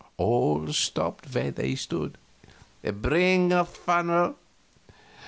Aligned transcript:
All 0.17 0.73
stopped 0.73 1.31
where 1.35 1.51
they 1.51 1.75
stood. 1.75 2.17
"Bring 2.83 3.53
a 3.53 3.63
funnel!" 3.63 4.33